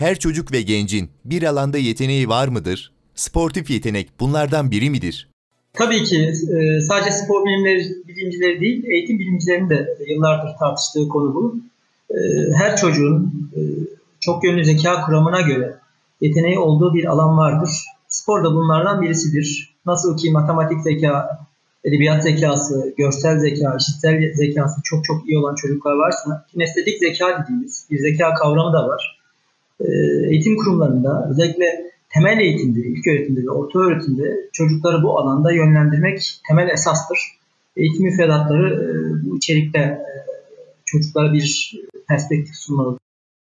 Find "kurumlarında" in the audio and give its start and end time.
30.56-31.28